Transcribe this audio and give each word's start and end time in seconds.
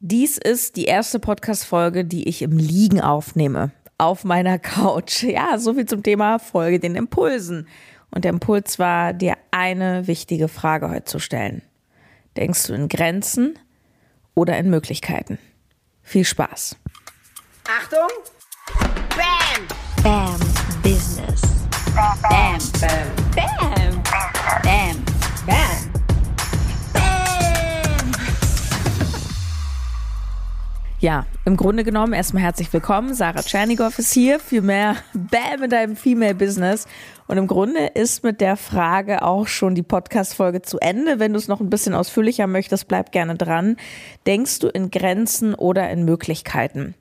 Dies 0.00 0.38
ist 0.38 0.76
die 0.76 0.84
erste 0.84 1.18
Podcast-Folge, 1.18 2.04
die 2.04 2.28
ich 2.28 2.42
im 2.42 2.56
Liegen 2.56 3.00
aufnehme. 3.00 3.72
Auf 3.98 4.22
meiner 4.24 4.58
Couch. 4.58 5.22
Ja, 5.28 5.58
so 5.58 5.74
viel 5.74 5.86
zum 5.86 6.04
Thema 6.04 6.38
Folge 6.38 6.78
den 6.78 6.94
Impulsen. 6.94 7.66
Und 8.10 8.24
der 8.24 8.30
Impuls 8.30 8.78
war, 8.78 9.12
dir 9.12 9.34
eine 9.50 10.06
wichtige 10.06 10.46
Frage 10.46 10.88
heute 10.88 11.04
zu 11.04 11.18
stellen. 11.18 11.62
Denkst 12.36 12.68
du 12.68 12.74
in 12.74 12.88
Grenzen 12.88 13.58
oder 14.34 14.56
in 14.56 14.70
Möglichkeiten? 14.70 15.38
Viel 16.02 16.24
Spaß. 16.24 16.76
Achtung! 17.68 18.08
Bam! 19.16 19.66
Bam 20.04 20.38
Business. 20.80 21.42
Bam! 21.92 22.16
Bam! 22.22 22.58
Bam. 23.34 24.02
Bam. 24.62 25.04
Bam! 25.44 25.77
Ja, 31.00 31.26
im 31.44 31.56
Grunde 31.56 31.84
genommen 31.84 32.12
erstmal 32.12 32.42
herzlich 32.42 32.72
willkommen. 32.72 33.14
Sarah 33.14 33.42
Tschernigow 33.42 33.96
ist 34.00 34.12
hier 34.12 34.40
für 34.40 34.62
mehr 34.62 34.96
Bam 35.14 35.62
in 35.62 35.70
deinem 35.70 35.94
Female 35.94 36.34
Business. 36.34 36.88
Und 37.28 37.38
im 37.38 37.46
Grunde 37.46 37.86
ist 37.94 38.24
mit 38.24 38.40
der 38.40 38.56
Frage 38.56 39.22
auch 39.22 39.46
schon 39.46 39.76
die 39.76 39.84
Podcast-Folge 39.84 40.62
zu 40.62 40.80
Ende. 40.80 41.20
Wenn 41.20 41.34
du 41.34 41.38
es 41.38 41.46
noch 41.46 41.60
ein 41.60 41.70
bisschen 41.70 41.94
ausführlicher 41.94 42.48
möchtest, 42.48 42.88
bleib 42.88 43.12
gerne 43.12 43.36
dran. 43.36 43.76
Denkst 44.26 44.58
du 44.58 44.66
in 44.66 44.90
Grenzen 44.90 45.54
oder 45.54 45.88
in 45.88 46.04
Möglichkeiten? 46.04 46.96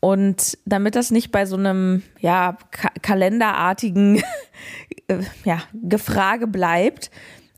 Und 0.00 0.56
damit 0.64 0.96
das 0.96 1.10
nicht 1.10 1.30
bei 1.32 1.44
so 1.44 1.56
einem 1.56 2.02
ja, 2.18 2.56
ka 2.70 2.88
kalenderartigen 3.02 4.22
äh, 5.08 5.18
ja, 5.44 5.58
Gefrage 5.74 6.46
bleibt, 6.46 7.10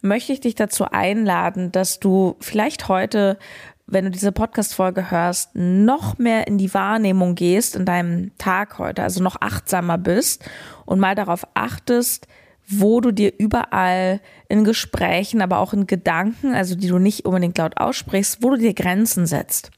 möchte 0.02 0.32
ich 0.32 0.40
dich 0.40 0.56
dazu 0.56 0.86
einladen, 0.86 1.70
dass 1.70 2.00
du 2.00 2.34
vielleicht 2.40 2.88
heute 2.88 3.38
wenn 3.86 4.06
du 4.06 4.10
diese 4.10 4.32
Podcast-Folge 4.32 5.10
hörst, 5.10 5.50
noch 5.54 6.18
mehr 6.18 6.46
in 6.46 6.58
die 6.58 6.72
Wahrnehmung 6.72 7.34
gehst 7.34 7.76
in 7.76 7.84
deinem 7.84 8.36
Tag 8.38 8.78
heute, 8.78 9.02
also 9.02 9.22
noch 9.22 9.36
achtsamer 9.40 9.98
bist 9.98 10.48
und 10.86 11.00
mal 11.00 11.14
darauf 11.14 11.46
achtest, 11.54 12.26
wo 12.66 13.00
du 13.00 13.12
dir 13.12 13.32
überall 13.38 14.20
in 14.48 14.64
Gesprächen, 14.64 15.42
aber 15.42 15.58
auch 15.58 15.74
in 15.74 15.86
Gedanken, 15.86 16.54
also 16.54 16.74
die 16.74 16.88
du 16.88 16.98
nicht 16.98 17.26
unbedingt 17.26 17.58
laut 17.58 17.76
aussprichst, 17.76 18.42
wo 18.42 18.50
du 18.50 18.56
dir 18.56 18.72
Grenzen 18.72 19.26
setzt. 19.26 19.70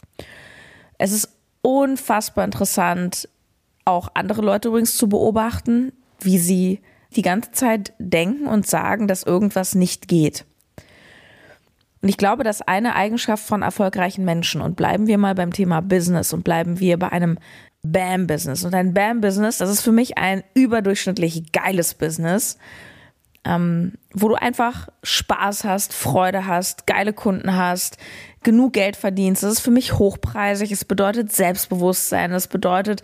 Es 0.98 1.12
ist 1.12 1.28
unfassbar 1.62 2.44
interessant, 2.44 3.28
auch 3.84 4.08
andere 4.14 4.42
Leute 4.42 4.68
übrigens 4.68 4.96
zu 4.96 5.08
beobachten, 5.08 5.92
wie 6.20 6.38
sie 6.38 6.80
die 7.16 7.22
ganze 7.22 7.52
Zeit 7.52 7.92
denken 7.98 8.46
und 8.46 8.66
sagen, 8.66 9.08
dass 9.08 9.24
irgendwas 9.24 9.74
nicht 9.74 10.06
geht. 10.06 10.44
Und 12.06 12.10
ich 12.10 12.18
glaube, 12.18 12.44
dass 12.44 12.62
eine 12.62 12.94
Eigenschaft 12.94 13.44
von 13.44 13.62
erfolgreichen 13.62 14.24
Menschen, 14.24 14.60
und 14.60 14.76
bleiben 14.76 15.08
wir 15.08 15.18
mal 15.18 15.34
beim 15.34 15.52
Thema 15.52 15.82
Business 15.82 16.32
und 16.32 16.44
bleiben 16.44 16.78
wir 16.78 17.00
bei 17.00 17.10
einem 17.10 17.36
BAM-Business. 17.82 18.62
Und 18.62 18.76
ein 18.76 18.94
BAM-Business, 18.94 19.58
das 19.58 19.70
ist 19.70 19.80
für 19.80 19.90
mich 19.90 20.16
ein 20.16 20.44
überdurchschnittlich 20.54 21.50
geiles 21.50 21.94
Business, 21.94 22.58
ähm, 23.44 23.94
wo 24.14 24.28
du 24.28 24.36
einfach 24.36 24.86
Spaß 25.02 25.64
hast, 25.64 25.92
Freude 25.92 26.46
hast, 26.46 26.86
geile 26.86 27.12
Kunden 27.12 27.56
hast, 27.56 27.98
genug 28.44 28.74
Geld 28.74 28.94
verdienst. 28.94 29.42
Das 29.42 29.54
ist 29.54 29.60
für 29.60 29.72
mich 29.72 29.98
hochpreisig. 29.98 30.70
Es 30.70 30.84
bedeutet 30.84 31.32
Selbstbewusstsein. 31.32 32.30
Es 32.30 32.46
bedeutet, 32.46 33.02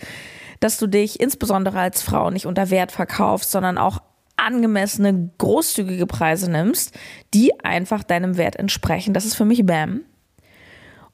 dass 0.61 0.79
du 0.79 0.87
dich 0.87 1.19
insbesondere 1.19 1.81
als 1.81 2.03
Frau 2.03 2.31
nicht 2.31 2.47
unter 2.47 2.71
Wert 2.71 2.93
verkaufst, 2.93 3.51
sondern 3.51 3.79
auch 3.79 4.01
angemessene, 4.37 5.31
großzügige 5.39 6.07
Preise 6.07 6.51
nimmst, 6.51 6.99
die 7.35 7.65
einfach 7.65 8.03
deinem 8.03 8.37
Wert 8.37 8.57
entsprechen. 8.57 9.15
Das 9.15 9.25
ist 9.25 9.35
für 9.35 9.45
mich 9.45 9.65
BAM. 9.65 10.03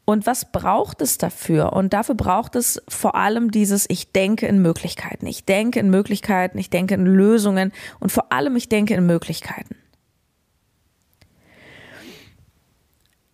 Und 0.04 0.24
was 0.24 0.50
braucht 0.50 1.02
es 1.02 1.18
dafür? 1.18 1.74
Und 1.74 1.92
dafür 1.92 2.14
braucht 2.14 2.56
es 2.56 2.82
vor 2.88 3.14
allem 3.14 3.50
dieses, 3.50 3.84
ich 3.90 4.12
denke 4.12 4.46
in 4.46 4.62
Möglichkeiten. 4.62 5.26
Ich 5.26 5.44
denke 5.44 5.80
in 5.80 5.90
Möglichkeiten, 5.90 6.56
ich 6.56 6.70
denke 6.70 6.94
in 6.94 7.04
Lösungen 7.04 7.72
und 8.00 8.10
vor 8.10 8.32
allem 8.32 8.56
ich 8.56 8.70
denke 8.70 8.94
in 8.94 9.04
Möglichkeiten. 9.04 9.76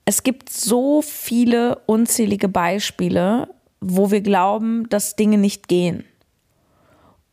Es 0.05 0.25
gibt 0.25 0.51
so 0.51 1.01
viele 1.01 1.77
unzählige 1.87 2.49
Beispiele, 2.49 3.55
wo 3.81 4.11
wir 4.11 4.21
glauben, 4.21 4.89
dass 4.89 5.15
Dinge 5.15 5.39
nicht 5.39 5.69
gehen. 5.69 6.05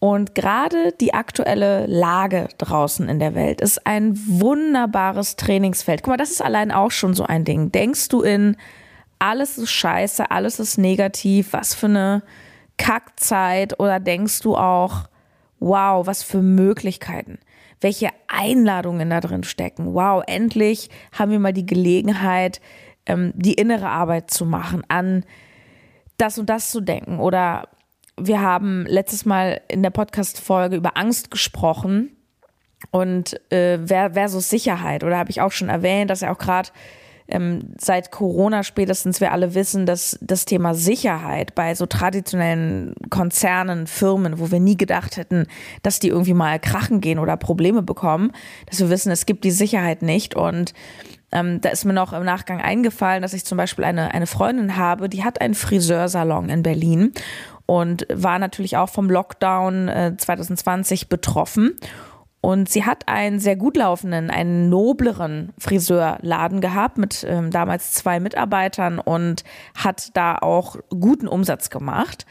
Und 0.03 0.33
gerade 0.33 0.93
die 0.99 1.13
aktuelle 1.13 1.85
Lage 1.85 2.49
draußen 2.57 3.07
in 3.07 3.19
der 3.19 3.35
Welt 3.35 3.61
ist 3.61 3.85
ein 3.85 4.17
wunderbares 4.17 5.35
Trainingsfeld. 5.35 6.01
Guck 6.01 6.13
mal, 6.13 6.17
das 6.17 6.31
ist 6.31 6.41
allein 6.41 6.71
auch 6.71 6.89
schon 6.89 7.13
so 7.13 7.23
ein 7.23 7.45
Ding. 7.45 7.71
Denkst 7.71 8.07
du 8.07 8.23
in, 8.23 8.57
alles 9.19 9.59
ist 9.59 9.69
scheiße, 9.69 10.31
alles 10.31 10.59
ist 10.59 10.79
negativ, 10.79 11.53
was 11.53 11.75
für 11.75 11.85
eine 11.85 12.23
Kackzeit? 12.77 13.79
Oder 13.79 13.99
denkst 13.99 14.39
du 14.39 14.57
auch, 14.57 15.03
wow, 15.59 16.07
was 16.07 16.23
für 16.23 16.41
Möglichkeiten? 16.41 17.37
Welche 17.79 18.09
Einladungen 18.27 19.11
da 19.11 19.21
drin 19.21 19.43
stecken? 19.43 19.93
Wow, 19.93 20.23
endlich 20.25 20.89
haben 21.11 21.31
wir 21.31 21.39
mal 21.39 21.53
die 21.53 21.67
Gelegenheit, 21.67 22.59
ähm, 23.05 23.33
die 23.35 23.53
innere 23.53 23.89
Arbeit 23.89 24.31
zu 24.31 24.47
machen, 24.47 24.81
an 24.87 25.25
das 26.17 26.39
und 26.39 26.49
das 26.49 26.71
zu 26.71 26.81
denken 26.81 27.19
oder 27.19 27.67
wir 28.27 28.41
haben 28.41 28.85
letztes 28.87 29.25
Mal 29.25 29.61
in 29.67 29.83
der 29.83 29.89
Podcast-Folge 29.89 30.75
über 30.75 30.97
Angst 30.97 31.31
gesprochen. 31.31 32.15
Und 32.89 33.39
äh, 33.51 33.77
versus 33.85 34.49
Sicherheit. 34.49 35.03
Oder 35.03 35.19
habe 35.19 35.29
ich 35.29 35.39
auch 35.39 35.51
schon 35.51 35.69
erwähnt, 35.69 36.09
dass 36.09 36.21
ja 36.21 36.33
auch 36.33 36.39
gerade 36.39 36.69
ähm, 37.31 37.73
seit 37.79 38.11
Corona 38.11 38.63
spätestens 38.63 39.21
wir 39.21 39.31
alle 39.31 39.55
wissen, 39.55 39.85
dass 39.85 40.17
das 40.21 40.45
Thema 40.45 40.73
Sicherheit 40.73 41.55
bei 41.55 41.75
so 41.75 41.85
traditionellen 41.85 42.93
Konzernen, 43.09 43.87
Firmen, 43.87 44.39
wo 44.39 44.51
wir 44.51 44.59
nie 44.59 44.77
gedacht 44.77 45.17
hätten, 45.17 45.47
dass 45.81 45.99
die 45.99 46.09
irgendwie 46.09 46.33
mal 46.33 46.59
krachen 46.59 47.01
gehen 47.01 47.19
oder 47.19 47.37
Probleme 47.37 47.81
bekommen, 47.81 48.31
dass 48.65 48.79
wir 48.79 48.89
wissen, 48.89 49.11
es 49.11 49.25
gibt 49.25 49.43
die 49.43 49.51
Sicherheit 49.51 50.01
nicht. 50.01 50.35
Und 50.35 50.73
ähm, 51.31 51.61
da 51.61 51.69
ist 51.69 51.85
mir 51.85 51.93
noch 51.93 52.13
im 52.13 52.25
Nachgang 52.25 52.59
eingefallen, 52.59 53.21
dass 53.21 53.33
ich 53.33 53.45
zum 53.45 53.57
Beispiel 53.57 53.85
eine, 53.85 54.13
eine 54.13 54.27
Freundin 54.27 54.75
habe, 54.75 55.07
die 55.07 55.23
hat 55.23 55.39
einen 55.39 55.55
Friseursalon 55.55 56.49
in 56.49 56.63
Berlin 56.63 57.13
und 57.71 58.05
war 58.13 58.37
natürlich 58.37 58.75
auch 58.75 58.89
vom 58.89 59.09
Lockdown 59.09 59.87
äh, 59.87 60.13
2020 60.17 61.07
betroffen. 61.07 61.77
Und 62.41 62.67
sie 62.67 62.83
hat 62.85 63.07
einen 63.07 63.39
sehr 63.39 63.55
gut 63.55 63.77
laufenden, 63.77 64.29
einen 64.29 64.67
nobleren 64.69 65.53
Friseurladen 65.57 66.59
gehabt 66.59 66.97
mit 66.97 67.25
ähm, 67.25 67.49
damals 67.49 67.93
zwei 67.93 68.19
Mitarbeitern 68.19 68.99
und 68.99 69.45
hat 69.73 70.09
da 70.17 70.35
auch 70.35 70.75
guten 70.89 71.29
Umsatz 71.29 71.69
gemacht. 71.69 72.25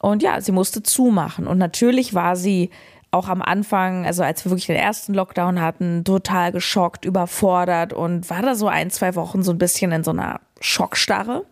Und 0.00 0.22
ja, 0.22 0.40
sie 0.40 0.52
musste 0.52 0.82
zumachen. 0.82 1.46
Und 1.46 1.58
natürlich 1.58 2.14
war 2.14 2.34
sie 2.34 2.70
auch 3.10 3.28
am 3.28 3.42
Anfang, 3.42 4.06
also 4.06 4.22
als 4.22 4.42
wir 4.46 4.52
wirklich 4.52 4.68
den 4.68 4.76
ersten 4.76 5.12
Lockdown 5.12 5.60
hatten, 5.60 6.02
total 6.02 6.50
geschockt, 6.50 7.04
überfordert 7.04 7.92
und 7.92 8.30
war 8.30 8.40
da 8.40 8.54
so 8.54 8.68
ein, 8.68 8.88
zwei 8.88 9.16
Wochen 9.16 9.42
so 9.42 9.52
ein 9.52 9.58
bisschen 9.58 9.92
in 9.92 10.02
so 10.02 10.12
einer 10.12 10.40
Schockstarre. 10.62 11.44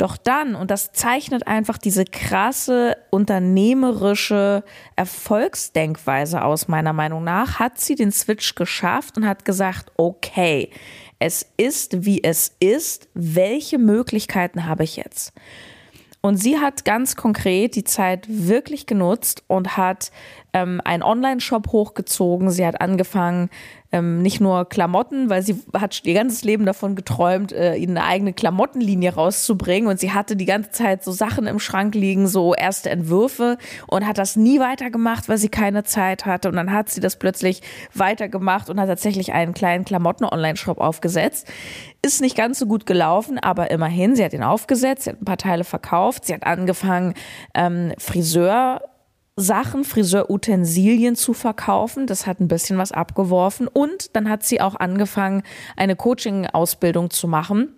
Doch 0.00 0.16
dann, 0.16 0.54
und 0.54 0.70
das 0.70 0.92
zeichnet 0.92 1.46
einfach 1.46 1.76
diese 1.76 2.06
krasse 2.06 2.96
unternehmerische 3.10 4.64
Erfolgsdenkweise 4.96 6.42
aus, 6.42 6.68
meiner 6.68 6.94
Meinung 6.94 7.22
nach, 7.22 7.58
hat 7.58 7.78
sie 7.78 7.96
den 7.96 8.10
Switch 8.10 8.54
geschafft 8.54 9.18
und 9.18 9.26
hat 9.26 9.44
gesagt, 9.44 9.92
okay, 9.98 10.70
es 11.18 11.44
ist, 11.58 12.06
wie 12.06 12.24
es 12.24 12.56
ist, 12.60 13.10
welche 13.12 13.76
Möglichkeiten 13.76 14.64
habe 14.64 14.84
ich 14.84 14.96
jetzt? 14.96 15.34
Und 16.22 16.38
sie 16.38 16.58
hat 16.58 16.86
ganz 16.86 17.14
konkret 17.14 17.76
die 17.76 17.84
Zeit 17.84 18.26
wirklich 18.26 18.86
genutzt 18.86 19.42
und 19.48 19.76
hat 19.76 20.12
ähm, 20.54 20.80
einen 20.82 21.02
Online-Shop 21.02 21.72
hochgezogen. 21.72 22.50
Sie 22.50 22.66
hat 22.66 22.80
angefangen, 22.80 23.50
ähm, 23.92 24.22
nicht 24.22 24.40
nur 24.40 24.68
Klamotten, 24.68 25.30
weil 25.30 25.42
sie 25.42 25.60
hat 25.74 26.02
ihr 26.04 26.14
ganzes 26.14 26.44
Leben 26.44 26.64
davon 26.64 26.94
geträumt, 26.94 27.52
äh, 27.52 27.76
eine 27.80 28.04
eigene 28.04 28.32
Klamottenlinie 28.32 29.14
rauszubringen. 29.14 29.88
Und 29.88 29.98
sie 29.98 30.12
hatte 30.12 30.36
die 30.36 30.44
ganze 30.44 30.70
Zeit 30.70 31.02
so 31.02 31.10
Sachen 31.10 31.46
im 31.46 31.58
Schrank 31.58 31.94
liegen, 31.94 32.28
so 32.28 32.54
erste 32.54 32.90
Entwürfe 32.90 33.58
und 33.88 34.06
hat 34.06 34.18
das 34.18 34.36
nie 34.36 34.60
weitergemacht, 34.60 35.28
weil 35.28 35.38
sie 35.38 35.48
keine 35.48 35.82
Zeit 35.82 36.24
hatte. 36.24 36.48
Und 36.48 36.56
dann 36.56 36.72
hat 36.72 36.88
sie 36.88 37.00
das 37.00 37.16
plötzlich 37.16 37.62
weitergemacht 37.94 38.70
und 38.70 38.80
hat 38.80 38.88
tatsächlich 38.88 39.32
einen 39.32 39.54
kleinen 39.54 39.84
Klamotten-Online-Shop 39.84 40.78
aufgesetzt. 40.78 41.48
Ist 42.02 42.20
nicht 42.20 42.36
ganz 42.36 42.58
so 42.58 42.66
gut 42.66 42.86
gelaufen, 42.86 43.38
aber 43.38 43.70
immerhin, 43.70 44.14
sie 44.14 44.24
hat 44.24 44.32
ihn 44.32 44.42
aufgesetzt, 44.42 45.04
sie 45.04 45.10
hat 45.10 45.20
ein 45.20 45.24
paar 45.24 45.36
Teile 45.36 45.64
verkauft, 45.64 46.26
sie 46.26 46.34
hat 46.34 46.44
angefangen, 46.44 47.14
ähm, 47.54 47.92
Friseur 47.98 48.80
Sachen, 49.40 49.84
Friseurutensilien 49.84 51.16
zu 51.16 51.32
verkaufen. 51.32 52.06
Das 52.06 52.26
hat 52.26 52.40
ein 52.40 52.48
bisschen 52.48 52.78
was 52.78 52.92
abgeworfen. 52.92 53.68
Und 53.68 54.14
dann 54.14 54.28
hat 54.28 54.44
sie 54.44 54.60
auch 54.60 54.76
angefangen, 54.76 55.42
eine 55.76 55.96
Coaching-Ausbildung 55.96 57.10
zu 57.10 57.26
machen 57.26 57.74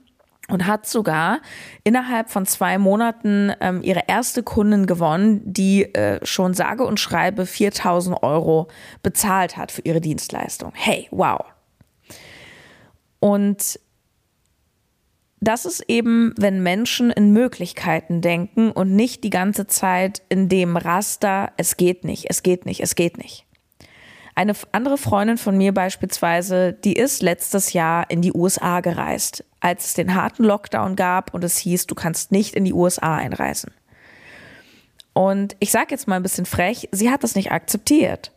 und 0.49 0.67
hat 0.67 0.87
sogar 0.87 1.41
innerhalb 1.85 2.31
von 2.31 2.47
zwei 2.47 2.77
Monaten 2.79 3.53
ähm, 3.61 3.83
ihre 3.83 4.03
erste 4.09 4.43
Kundin 4.43 4.87
gewonnen, 4.87 5.41
die 5.45 5.85
äh, 5.95 6.25
schon 6.27 6.55
sage 6.55 6.85
und 6.85 7.01
schreibe 7.01 7.47
4000 7.47 8.23
Euro 8.23 8.69
bezahlt 9.03 9.57
hat 9.57 9.73
für 9.73 9.83
ihre 9.83 10.01
Dienstleistung. 10.01 10.73
Hey, 10.75 11.09
wow. 11.11 11.41
Und 13.21 13.79
das 15.43 15.65
ist 15.65 15.85
eben, 15.89 16.33
wenn 16.39 16.63
Menschen 16.63 17.11
in 17.11 17.33
Möglichkeiten 17.33 18.21
denken 18.21 18.71
und 18.71 18.95
nicht 18.95 19.25
die 19.25 19.31
ganze 19.31 19.67
Zeit 19.67 20.23
in 20.29 20.49
dem 20.49 20.77
Raster, 20.77 21.51
es 21.57 21.77
geht 21.77 22.05
nicht, 22.05 22.27
es 22.29 22.45
geht 22.45 22.65
nicht, 22.65 22.81
es 22.81 22.95
geht 22.95 23.19
nicht. 23.19 23.45
Eine 24.37 24.55
andere 24.71 24.97
Freundin 24.97 25.39
von 25.39 25.59
mir 25.59 25.75
beispielsweise, 25.75 26.73
die 26.73 26.95
ist 26.95 27.23
letztes 27.23 27.73
Jahr 27.73 28.09
in 28.09 28.23
die 28.23 28.33
USA 28.33 28.81
gereist, 28.81 29.45
als 29.59 29.87
es 29.87 29.95
den 29.95 30.15
harten 30.15 30.45
Lockdown 30.45 30.95
gab 30.95 31.35
und 31.35 31.43
es 31.43 31.59
hieß, 31.59 31.89
du 31.89 31.97
kannst 31.97 32.31
nicht 32.31 32.55
in 32.55 32.65
die 32.65 32.73
USA 32.73 33.17
einreisen. 33.17 33.73
Und 35.13 35.57
ich 35.59 35.73
sage 35.73 35.89
jetzt 35.91 36.07
mal 36.07 36.17
ein 36.17 36.23
bisschen 36.23 36.47
frech, 36.47 36.89
sie 36.93 37.11
hat 37.11 37.25
das 37.25 37.35
nicht 37.35 37.51
akzeptiert. 37.51 38.31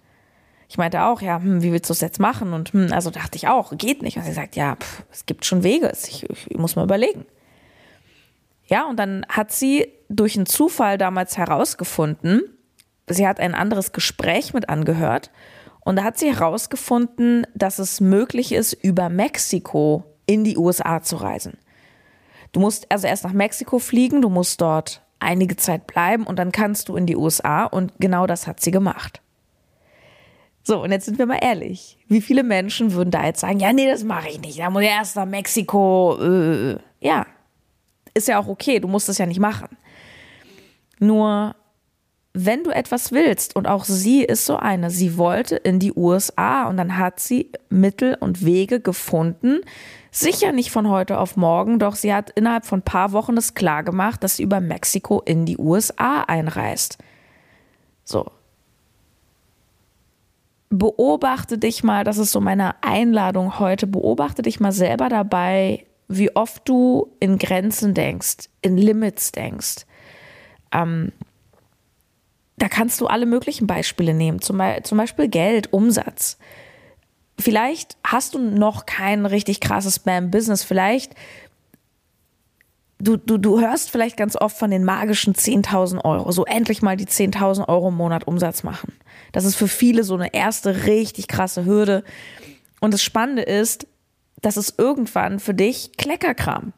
Ich 0.67 0.77
meinte 0.77 1.03
auch, 1.03 1.21
ja, 1.21 1.37
hm, 1.37 1.61
wie 1.61 1.71
willst 1.71 1.89
du 1.89 1.93
es 1.93 2.01
jetzt 2.01 2.19
machen? 2.19 2.53
Und 2.53 2.73
hm, 2.73 2.91
also 2.91 3.09
dachte 3.09 3.37
ich 3.37 3.47
auch, 3.47 3.77
geht 3.77 4.01
nicht. 4.01 4.17
Und 4.17 4.23
sie 4.23 4.33
sagt, 4.33 4.55
ja, 4.55 4.75
pff, 4.75 5.03
es 5.11 5.25
gibt 5.25 5.45
schon 5.45 5.63
Wege, 5.63 5.91
ich, 6.07 6.27
ich 6.29 6.57
muss 6.57 6.75
mal 6.75 6.83
überlegen. 6.83 7.25
Ja, 8.67 8.87
und 8.87 8.97
dann 8.97 9.25
hat 9.29 9.51
sie 9.51 9.87
durch 10.09 10.35
einen 10.35 10.47
Zufall 10.47 10.97
damals 10.97 11.37
herausgefunden, 11.37 12.41
sie 13.07 13.27
hat 13.27 13.39
ein 13.39 13.53
anderes 13.53 13.91
Gespräch 13.91 14.53
mit 14.53 14.69
angehört 14.69 15.31
und 15.81 15.97
da 15.97 16.03
hat 16.03 16.17
sie 16.17 16.33
herausgefunden, 16.33 17.45
dass 17.53 17.77
es 17.77 18.01
möglich 18.01 18.51
ist, 18.51 18.73
über 18.73 19.09
Mexiko 19.09 20.03
in 20.25 20.43
die 20.43 20.57
USA 20.57 21.03
zu 21.03 21.17
reisen. 21.17 21.57
Du 22.51 22.59
musst 22.59 22.91
also 22.91 23.05
erst 23.05 23.23
nach 23.23 23.33
Mexiko 23.33 23.79
fliegen, 23.79 24.21
du 24.21 24.29
musst 24.29 24.61
dort 24.61 25.01
einige 25.19 25.57
Zeit 25.57 25.85
bleiben 25.85 26.25
und 26.25 26.39
dann 26.39 26.51
kannst 26.51 26.89
du 26.89 26.95
in 26.95 27.05
die 27.05 27.15
USA 27.15 27.65
und 27.65 27.93
genau 27.99 28.25
das 28.25 28.47
hat 28.47 28.61
sie 28.61 28.71
gemacht. 28.71 29.21
So, 30.67 30.81
und 30.81 30.91
jetzt 30.91 31.05
sind 31.05 31.19
wir 31.19 31.27
mal 31.27 31.37
ehrlich. 31.43 31.95
Wie 32.07 32.21
viele 32.21 32.41
Menschen 32.41 32.93
würden 32.93 33.11
da 33.11 33.23
jetzt 33.23 33.41
sagen, 33.41 33.59
ja, 33.59 33.71
nee, 33.71 33.87
das 33.87 34.03
mache 34.03 34.29
ich 34.29 34.41
nicht. 34.41 34.57
Da 34.57 34.71
muss 34.71 34.81
ich 34.81 34.89
erst 34.89 35.15
nach 35.15 35.27
Mexiko. 35.27 36.17
Äh, 36.19 36.77
ja, 36.99 37.27
ist 38.15 38.27
ja 38.27 38.39
auch 38.39 38.47
okay, 38.47 38.79
du 38.79 38.87
musst 38.87 39.07
das 39.07 39.19
ja 39.19 39.27
nicht 39.27 39.39
machen. 39.39 39.77
Nur, 40.99 41.55
wenn 42.33 42.63
du 42.63 42.71
etwas 42.71 43.11
willst, 43.11 43.55
und 43.55 43.67
auch 43.67 43.85
sie 43.85 44.23
ist 44.23 44.47
so 44.47 44.57
eine, 44.57 44.89
sie 44.89 45.17
wollte 45.19 45.55
in 45.55 45.77
die 45.77 45.93
USA 45.95 46.67
und 46.67 46.77
dann 46.77 46.97
hat 46.97 47.19
sie 47.19 47.51
Mittel 47.69 48.17
und 48.19 48.43
Wege 48.43 48.79
gefunden, 48.79 49.59
sicher 50.09 50.51
nicht 50.51 50.71
von 50.71 50.89
heute 50.89 51.19
auf 51.19 51.37
morgen, 51.37 51.77
doch 51.77 51.93
sie 51.93 52.11
hat 52.11 52.31
innerhalb 52.31 52.65
von 52.65 52.79
ein 52.79 52.85
paar 52.85 53.11
Wochen 53.11 53.37
es 53.37 53.53
klar 53.53 53.83
gemacht, 53.83 54.23
dass 54.23 54.37
sie 54.37 54.43
über 54.43 54.61
Mexiko 54.61 55.21
in 55.21 55.45
die 55.45 55.59
USA 55.59 56.21
einreist. 56.21 56.97
So, 58.03 58.31
beobachte 60.69 61.57
dich 61.57 61.83
mal, 61.83 62.03
das 62.03 62.17
ist 62.17 62.31
so 62.31 62.41
meine 62.41 62.83
Einladung 62.83 63.59
heute, 63.59 63.87
beobachte 63.87 64.41
dich 64.41 64.59
mal 64.59 64.71
selber 64.71 65.09
dabei, 65.09 65.85
wie 66.07 66.35
oft 66.35 66.67
du 66.67 67.13
in 67.19 67.37
Grenzen 67.37 67.93
denkst, 67.93 68.49
in 68.61 68.77
Limits 68.77 69.31
denkst. 69.31 69.85
Ähm, 70.71 71.11
da 72.57 72.69
kannst 72.69 73.01
du 73.01 73.07
alle 73.07 73.25
möglichen 73.25 73.67
Beispiele 73.67 74.13
nehmen, 74.13 74.41
zum, 74.41 74.61
zum 74.83 74.97
Beispiel 74.97 75.27
Geld, 75.27 75.73
Umsatz. 75.73 76.37
Vielleicht 77.37 77.97
hast 78.05 78.33
du 78.33 78.39
noch 78.39 78.85
kein 78.85 79.25
richtig 79.25 79.59
krasses 79.59 79.95
Spam-Business, 79.95 80.63
vielleicht 80.63 81.15
du, 83.05 83.17
du, 83.17 83.37
du 83.37 83.59
hörst 83.59 83.91
vielleicht 83.91 84.17
ganz 84.17 84.35
oft 84.35 84.57
von 84.57 84.71
den 84.71 84.83
magischen 84.83 85.33
10.000 85.33 86.03
Euro, 86.03 86.31
so 86.31 86.45
endlich 86.45 86.81
mal 86.81 86.97
die 86.97 87.05
10.000 87.05 87.69
Euro 87.69 87.89
im 87.89 87.95
Monat 87.95 88.27
Umsatz 88.27 88.63
machen. 88.63 88.93
Das 89.31 89.45
ist 89.45 89.55
für 89.55 89.67
viele 89.67 90.03
so 90.03 90.15
eine 90.15 90.33
erste 90.33 90.85
richtig 90.85 91.27
krasse 91.27 91.65
Hürde. 91.65 92.03
Und 92.81 92.93
das 92.93 93.03
Spannende 93.03 93.43
ist, 93.43 93.87
das 94.41 94.57
ist 94.57 94.77
irgendwann 94.77 95.39
für 95.39 95.53
dich 95.53 95.97
Kleckerkram. 95.97 96.73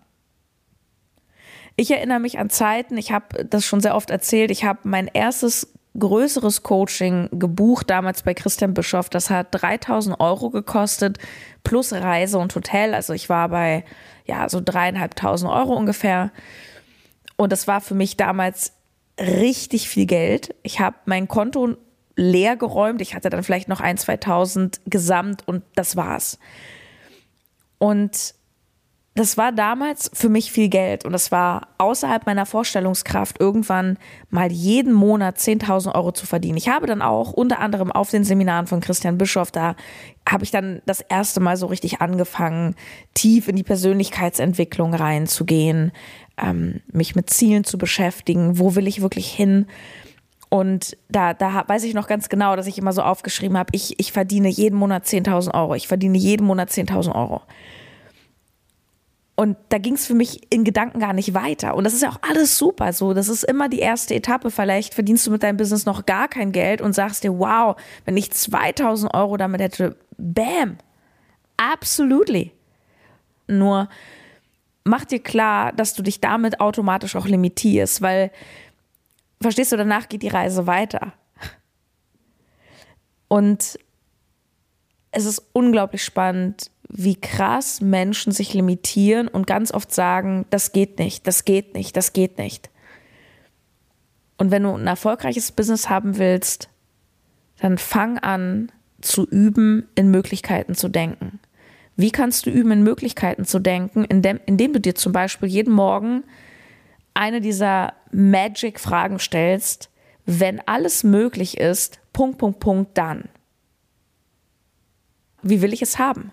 Ich 1.75 1.91
erinnere 1.91 2.19
mich 2.19 2.39
an 2.39 2.49
Zeiten, 2.49 2.97
ich 2.97 3.11
habe 3.11 3.45
das 3.45 3.65
schon 3.65 3.81
sehr 3.81 3.95
oft 3.95 4.09
erzählt, 4.09 4.51
ich 4.51 4.63
habe 4.63 4.79
mein 4.83 5.07
erstes 5.07 5.73
größeres 5.99 6.63
Coaching 6.63 7.29
gebucht, 7.31 7.89
damals 7.89 8.21
bei 8.23 8.33
Christian 8.33 8.73
Bischoff. 8.73 9.09
Das 9.09 9.29
hat 9.29 9.47
3000 9.51 10.19
Euro 10.19 10.49
gekostet, 10.49 11.17
plus 11.63 11.93
Reise 11.93 12.37
und 12.37 12.55
Hotel. 12.55 12.93
Also 12.93 13.13
ich 13.13 13.29
war 13.29 13.49
bei, 13.49 13.83
ja, 14.25 14.47
so 14.49 14.61
dreieinhalbtausend 14.63 15.51
Euro 15.51 15.73
ungefähr. 15.73 16.31
Und 17.35 17.51
das 17.51 17.67
war 17.67 17.81
für 17.81 17.95
mich 17.95 18.17
damals 18.17 18.73
richtig 19.19 19.89
viel 19.89 20.05
Geld. 20.05 20.55
Ich 20.63 20.79
habe 20.79 20.97
mein 21.05 21.27
Konto 21.27 21.75
leer 22.15 22.57
geräumt. 22.57 23.01
Ich 23.01 23.15
hatte 23.15 23.29
dann 23.29 23.43
vielleicht 23.43 23.67
noch 23.67 23.79
ein, 23.79 23.97
2000 23.97 24.81
gesamt 24.85 25.47
und 25.47 25.63
das 25.75 25.95
war's. 25.95 26.39
Und 27.77 28.33
das 29.17 29.35
war 29.35 29.51
damals 29.51 30.11
für 30.13 30.29
mich 30.29 30.51
viel 30.51 30.69
Geld 30.69 31.03
und 31.03 31.15
es 31.15 31.31
war 31.31 31.69
außerhalb 31.79 32.27
meiner 32.27 32.45
Vorstellungskraft, 32.45 33.39
irgendwann 33.39 33.97
mal 34.29 34.51
jeden 34.51 34.93
Monat 34.93 35.37
10.000 35.37 35.95
Euro 35.95 36.11
zu 36.11 36.27
verdienen. 36.27 36.55
Ich 36.57 36.69
habe 36.69 36.85
dann 36.85 37.01
auch 37.01 37.33
unter 37.33 37.59
anderem 37.59 37.91
auf 37.91 38.11
den 38.11 38.23
Seminaren 38.23 38.67
von 38.67 38.79
Christian 38.79 39.17
Bischoff, 39.17 39.49
da 39.49 39.75
habe 40.29 40.43
ich 40.43 40.51
dann 40.51 40.83
das 40.85 41.01
erste 41.01 41.39
Mal 41.39 41.57
so 41.57 41.65
richtig 41.65 41.99
angefangen, 41.99 42.75
tief 43.15 43.47
in 43.47 43.55
die 43.55 43.63
Persönlichkeitsentwicklung 43.63 44.93
reinzugehen, 44.93 45.93
ähm, 46.37 46.81
mich 46.91 47.15
mit 47.15 47.31
Zielen 47.31 47.63
zu 47.63 47.79
beschäftigen, 47.79 48.59
wo 48.59 48.75
will 48.75 48.85
ich 48.85 49.01
wirklich 49.01 49.31
hin. 49.31 49.65
Und 50.49 50.95
da, 51.09 51.33
da 51.33 51.63
weiß 51.67 51.85
ich 51.85 51.95
noch 51.95 52.07
ganz 52.07 52.29
genau, 52.29 52.55
dass 52.55 52.67
ich 52.67 52.77
immer 52.77 52.93
so 52.93 53.01
aufgeschrieben 53.01 53.57
habe, 53.57 53.71
ich, 53.73 53.99
ich 53.99 54.11
verdiene 54.11 54.47
jeden 54.47 54.77
Monat 54.77 55.05
10.000 55.05 55.55
Euro. 55.55 55.73
Ich 55.73 55.87
verdiene 55.87 56.19
jeden 56.19 56.45
Monat 56.45 56.69
10.000 56.69 57.15
Euro. 57.15 57.41
Und 59.39 59.55
da 59.69 59.77
ging 59.77 59.93
es 59.93 60.07
für 60.07 60.15
mich 60.15 60.51
in 60.51 60.63
Gedanken 60.63 60.99
gar 60.99 61.13
nicht 61.13 61.35
weiter. 61.35 61.75
Und 61.75 61.83
das 61.83 61.93
ist 61.93 62.01
ja 62.01 62.09
auch 62.09 62.19
alles 62.27 62.57
super 62.57 62.91
so. 62.91 63.13
Das 63.13 63.29
ist 63.29 63.43
immer 63.43 63.69
die 63.69 63.77
erste 63.77 64.15
Etappe. 64.15 64.49
Vielleicht 64.49 64.95
verdienst 64.95 65.27
du 65.27 65.31
mit 65.31 65.43
deinem 65.43 65.57
Business 65.57 65.85
noch 65.85 66.07
gar 66.07 66.27
kein 66.27 66.51
Geld 66.51 66.81
und 66.81 66.93
sagst 66.93 67.23
dir, 67.23 67.37
wow, 67.37 67.75
wenn 68.05 68.17
ich 68.17 68.31
2000 68.31 69.13
Euro 69.13 69.37
damit 69.37 69.61
hätte, 69.61 69.95
bam, 70.17 70.79
absolutely. 71.55 72.51
Nur 73.45 73.89
mach 74.83 75.05
dir 75.05 75.19
klar, 75.19 75.71
dass 75.71 75.93
du 75.93 76.01
dich 76.01 76.19
damit 76.19 76.59
automatisch 76.59 77.15
auch 77.15 77.27
limitierst, 77.27 78.01
weil, 78.01 78.31
verstehst 79.39 79.71
du, 79.71 79.77
danach 79.77 80.09
geht 80.09 80.23
die 80.23 80.29
Reise 80.29 80.65
weiter. 80.65 81.13
Und 83.27 83.77
es 85.11 85.25
ist 85.25 85.43
unglaublich 85.53 86.03
spannend, 86.03 86.71
wie 86.89 87.15
krass 87.15 87.81
Menschen 87.81 88.31
sich 88.31 88.53
limitieren 88.53 89.27
und 89.27 89.47
ganz 89.47 89.73
oft 89.73 89.93
sagen, 89.93 90.45
das 90.49 90.71
geht 90.71 90.99
nicht, 90.99 91.27
das 91.27 91.45
geht 91.45 91.73
nicht, 91.73 91.97
das 91.97 92.13
geht 92.13 92.37
nicht. 92.37 92.69
Und 94.37 94.51
wenn 94.51 94.63
du 94.63 94.73
ein 94.75 94.87
erfolgreiches 94.87 95.51
Business 95.51 95.89
haben 95.89 96.17
willst, 96.17 96.69
dann 97.59 97.77
fang 97.77 98.19
an 98.19 98.71
zu 99.01 99.27
üben, 99.27 99.87
in 99.95 100.09
Möglichkeiten 100.09 100.75
zu 100.75 100.89
denken. 100.89 101.39
Wie 101.95 102.11
kannst 102.11 102.45
du 102.45 102.51
üben, 102.51 102.71
in 102.71 102.83
Möglichkeiten 102.83 103.45
zu 103.45 103.59
denken, 103.59 104.05
indem, 104.05 104.39
indem 104.45 104.73
du 104.73 104.79
dir 104.79 104.95
zum 104.95 105.11
Beispiel 105.11 105.49
jeden 105.49 105.73
Morgen 105.73 106.23
eine 107.15 107.41
dieser 107.41 107.93
Magic-Fragen 108.11 109.17
stellst, 109.17 109.89
wenn 110.25 110.61
alles 110.67 111.03
möglich 111.03 111.57
ist, 111.57 111.99
Punkt, 112.13 112.37
Punkt, 112.37 112.59
Punkt, 112.59 112.97
dann. 112.97 113.29
Wie 115.41 115.61
will 115.61 115.73
ich 115.73 115.81
es 115.81 115.97
haben? 115.97 116.31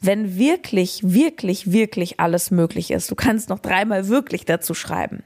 Wenn 0.00 0.36
wirklich, 0.38 1.00
wirklich, 1.02 1.72
wirklich 1.72 2.20
alles 2.20 2.50
möglich 2.50 2.90
ist. 2.90 3.10
Du 3.10 3.14
kannst 3.14 3.48
noch 3.48 3.58
dreimal 3.58 4.08
wirklich 4.08 4.44
dazu 4.44 4.74
schreiben. 4.74 5.22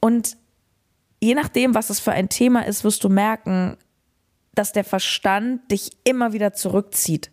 Und 0.00 0.36
je 1.20 1.34
nachdem, 1.34 1.74
was 1.74 1.90
es 1.90 2.00
für 2.00 2.12
ein 2.12 2.28
Thema 2.28 2.66
ist, 2.66 2.84
wirst 2.84 3.04
du 3.04 3.08
merken, 3.08 3.76
dass 4.54 4.72
der 4.72 4.84
Verstand 4.84 5.70
dich 5.70 5.90
immer 6.04 6.32
wieder 6.32 6.52
zurückzieht. 6.52 7.30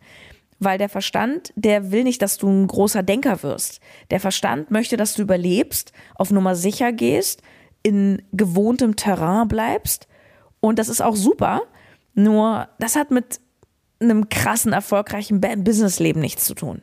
Weil 0.60 0.78
der 0.78 0.90
Verstand, 0.90 1.54
der 1.56 1.92
will 1.92 2.04
nicht, 2.04 2.22
dass 2.22 2.38
du 2.38 2.48
ein 2.48 2.68
großer 2.68 3.04
Denker 3.04 3.42
wirst. 3.42 3.80
Der 4.12 4.20
Verstand 4.20 4.70
möchte, 4.70 4.96
dass 4.96 5.16
du 5.16 5.24
überlebst, 5.24 5.92
auf 6.16 6.30
Nummer 6.30 6.56
sicher 6.56 6.92
gehst, 6.92 7.42
in 7.84 8.22
gewohntem 8.32 8.96
Terrain 8.96 9.48
bleibst. 9.48 10.08
Und 10.60 10.78
das 10.78 10.88
ist 10.88 11.02
auch 11.02 11.16
super. 11.16 11.64
Nur 12.14 12.70
das 12.80 12.96
hat 12.96 13.10
mit 13.10 13.42
einem 14.10 14.30
krassen, 14.30 14.74
erfolgreichen 14.74 15.42
Businessleben 15.42 16.22
nichts 16.22 16.46
zu 16.46 16.54
tun. 16.54 16.82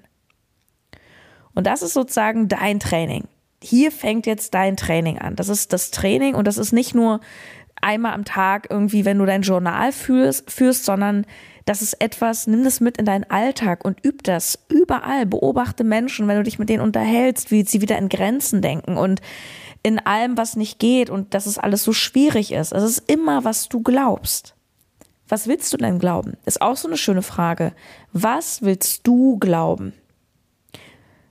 Und 1.54 1.66
das 1.66 1.82
ist 1.82 1.94
sozusagen 1.94 2.48
dein 2.48 2.78
Training. 2.78 3.24
Hier 3.62 3.90
fängt 3.90 4.26
jetzt 4.26 4.54
dein 4.54 4.76
Training 4.76 5.18
an. 5.18 5.34
Das 5.34 5.48
ist 5.48 5.72
das 5.72 5.90
Training 5.90 6.34
und 6.34 6.46
das 6.46 6.58
ist 6.58 6.72
nicht 6.72 6.94
nur 6.94 7.20
einmal 7.80 8.12
am 8.12 8.24
Tag 8.24 8.68
irgendwie, 8.70 9.04
wenn 9.04 9.18
du 9.18 9.26
dein 9.26 9.42
Journal 9.42 9.92
führst, 9.92 10.50
führst 10.50 10.84
sondern 10.84 11.26
das 11.64 11.82
ist 11.82 12.00
etwas, 12.00 12.46
nimm 12.46 12.64
das 12.64 12.80
mit 12.80 12.96
in 12.96 13.04
deinen 13.04 13.28
Alltag 13.28 13.84
und 13.84 14.04
üb 14.04 14.22
das 14.22 14.58
überall. 14.68 15.26
Beobachte 15.26 15.84
Menschen, 15.84 16.26
wenn 16.26 16.36
du 16.36 16.42
dich 16.42 16.58
mit 16.58 16.68
denen 16.68 16.82
unterhältst, 16.82 17.50
wie 17.50 17.62
sie 17.64 17.82
wieder 17.82 17.98
in 17.98 18.08
Grenzen 18.08 18.62
denken 18.62 18.96
und 18.96 19.20
in 19.82 19.98
allem, 19.98 20.36
was 20.36 20.56
nicht 20.56 20.78
geht 20.78 21.10
und 21.10 21.34
dass 21.34 21.46
es 21.46 21.58
alles 21.58 21.84
so 21.84 21.92
schwierig 21.92 22.52
ist. 22.52 22.72
Es 22.72 22.82
ist 22.82 23.10
immer, 23.10 23.44
was 23.44 23.68
du 23.68 23.82
glaubst. 23.82 24.54
Was 25.28 25.46
willst 25.46 25.72
du 25.72 25.76
denn 25.76 25.98
glauben? 25.98 26.38
Ist 26.46 26.62
auch 26.62 26.76
so 26.76 26.88
eine 26.88 26.96
schöne 26.96 27.22
Frage. 27.22 27.74
Was 28.12 28.62
willst 28.62 29.06
du 29.06 29.38
glauben? 29.38 29.92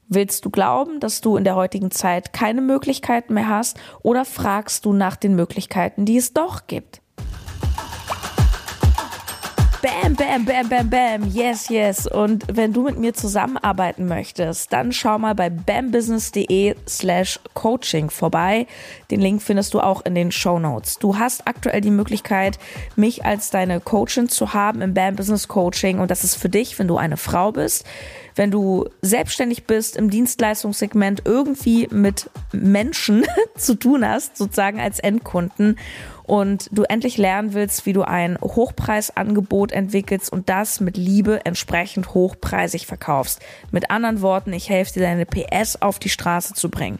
Willst 0.07 0.45
du 0.45 0.51
glauben, 0.51 0.99
dass 0.99 1.19
du 1.19 1.35
in 1.35 1.43
der 1.43 1.55
heutigen 1.55 1.91
Zeit 1.91 2.31
keine 2.31 2.61
Möglichkeiten 2.61 3.33
mehr 3.33 3.49
hast 3.49 3.77
oder 4.03 4.23
fragst 4.23 4.85
du 4.85 4.93
nach 4.93 5.17
den 5.17 5.35
Möglichkeiten, 5.35 6.05
die 6.05 6.17
es 6.17 6.31
doch 6.31 6.67
gibt? 6.67 7.01
Bam, 9.87 10.15
bam, 10.15 10.43
bam, 10.43 10.67
bam, 10.67 10.89
bam. 10.89 11.23
Yes, 11.31 11.69
yes. 11.69 12.07
Und 12.07 12.43
wenn 12.51 12.73
du 12.73 12.83
mit 12.83 12.99
mir 12.99 13.13
zusammenarbeiten 13.13 14.05
möchtest, 14.05 14.73
dann 14.73 14.91
schau 14.91 15.17
mal 15.17 15.33
bei 15.33 15.49
bambusiness.de 15.49 16.75
slash 16.85 17.39
coaching 17.53 18.09
vorbei. 18.09 18.67
Den 19.11 19.21
Link 19.21 19.41
findest 19.41 19.73
du 19.73 19.79
auch 19.79 20.03
in 20.03 20.13
den 20.13 20.33
Show 20.33 20.59
Notes. 20.59 20.99
Du 20.99 21.17
hast 21.17 21.47
aktuell 21.47 21.79
die 21.79 21.91
Möglichkeit, 21.91 22.59
mich 22.97 23.23
als 23.23 23.49
deine 23.49 23.79
Coachin 23.79 24.27
zu 24.27 24.53
haben 24.53 24.81
im 24.81 24.93
Bam 24.93 25.15
Business 25.15 25.47
Coaching. 25.47 25.99
Und 25.99 26.11
das 26.11 26.25
ist 26.25 26.35
für 26.35 26.49
dich, 26.49 26.77
wenn 26.79 26.89
du 26.89 26.97
eine 26.97 27.15
Frau 27.15 27.53
bist, 27.53 27.85
wenn 28.35 28.51
du 28.51 28.89
selbstständig 29.01 29.67
bist, 29.67 29.95
im 29.95 30.09
Dienstleistungssegment 30.09 31.21
irgendwie 31.23 31.87
mit 31.91 32.29
Menschen 32.51 33.25
zu 33.57 33.75
tun 33.75 34.05
hast, 34.05 34.35
sozusagen 34.35 34.81
als 34.81 34.99
Endkunden 34.99 35.77
und 36.27 36.69
du 36.71 36.83
endlich 36.83 37.17
lernen 37.17 37.53
willst, 37.53 37.85
wie 37.85 37.93
du 37.93 38.03
ein 38.03 38.37
Hochpreisangebot 38.41 39.71
entwickelst 39.71 40.31
und 40.31 40.49
das 40.49 40.79
mit 40.79 40.97
Liebe 40.97 41.43
entsprechend 41.45 42.13
hochpreisig 42.13 42.85
verkaufst. 42.85 43.41
Mit 43.71 43.89
anderen 43.89 44.21
Worten, 44.21 44.53
ich 44.53 44.69
helfe 44.69 44.93
dir, 44.93 45.01
deine 45.01 45.25
PS 45.25 45.81
auf 45.81 45.97
die 45.97 46.09
Straße 46.09 46.53
zu 46.53 46.69
bringen. 46.69 46.99